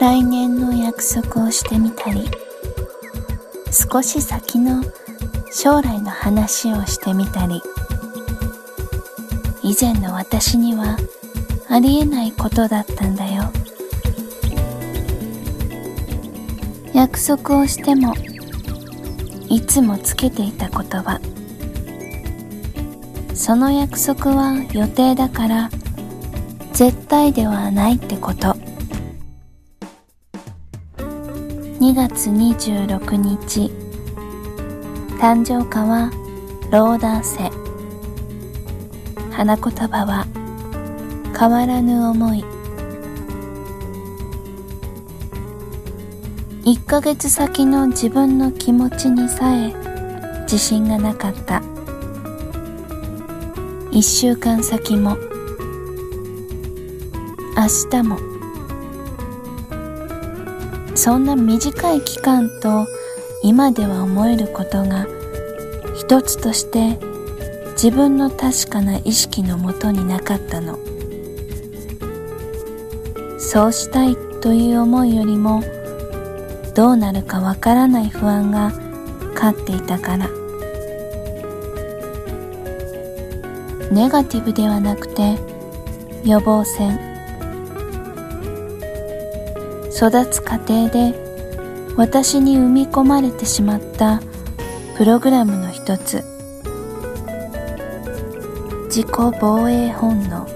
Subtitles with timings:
[0.00, 2.26] 来年の約束をしてみたり
[3.70, 4.82] 少し先の
[5.52, 7.60] 将来の話をしてみたり
[9.62, 10.96] 以前の私には
[11.68, 13.52] ありえないことだったんだよ。
[16.94, 18.14] 約束をしても
[19.50, 21.20] いつもつけていた言葉。
[23.34, 25.70] その約束は予定だから
[26.72, 28.59] 絶対ではないってこと。
[31.80, 33.70] 2月26日。
[35.18, 36.10] 誕生花は
[36.70, 37.50] ローダーセ。
[39.30, 40.26] 花言葉は
[41.34, 42.44] 変わらぬ思い。
[46.64, 49.72] 1ヶ月先の自分の気持ちにさえ
[50.42, 51.62] 自信がなかった。
[53.90, 55.16] 1週間先も
[57.56, 58.29] 明日も。
[61.00, 62.86] そんな短い期間と
[63.42, 65.06] 今では思えることが
[65.96, 66.98] 一つとして
[67.72, 70.78] 自分の確かな意識のもとになかったの。
[73.38, 75.62] そうしたいという思いよりも
[76.74, 78.70] どうなるかわからない不安が
[79.34, 80.28] 勝っていたから。
[83.90, 85.38] ネガティブではなくて
[86.24, 87.09] 予防線。
[89.90, 91.14] 育つ過程で
[91.96, 94.20] 私に生み込まれてしまった
[94.96, 96.24] プログラムの一つ。
[98.86, 99.06] 自己
[99.40, 100.46] 防衛本能。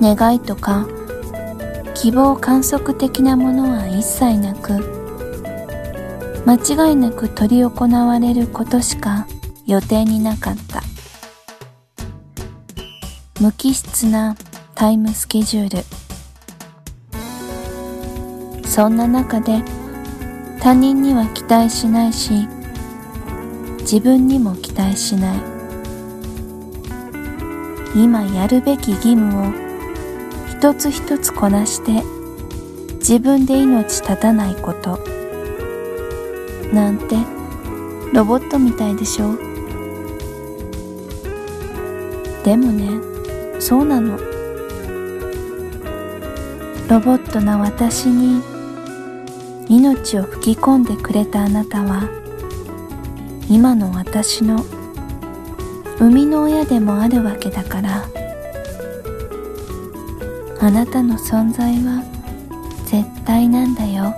[0.00, 0.86] 願いとか
[1.94, 4.74] 希望観測的なものは一切なく
[6.44, 9.26] 間違いなく執り行われることしか
[9.66, 10.82] 予定になかった。
[13.40, 14.36] 無機質な
[14.78, 15.84] タイムスケジュール。
[18.68, 19.62] そんな中で
[20.60, 22.46] 他人には期待しないし
[23.80, 25.38] 自分にも期待しない。
[27.94, 29.52] 今やるべき義務を
[30.46, 32.02] 一つ一つこなして
[32.96, 34.98] 自分で命絶たないこと。
[36.70, 37.16] なんて
[38.12, 39.36] ロボットみたいでしょ。
[42.44, 42.90] でもね
[43.58, 44.35] そうなの。
[46.88, 48.40] ロボットな私に
[49.68, 52.08] 命を吹き込んでくれたあなたは
[53.48, 54.64] 今の私の
[55.98, 58.08] 生みの親でもあるわけだから
[60.60, 62.04] あなたの存在は
[62.84, 64.14] 絶対なんだよ。